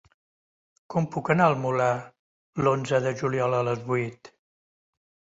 [0.93, 1.89] Com puc anar al Molar
[2.67, 4.31] l'onze de juliol a les vuit?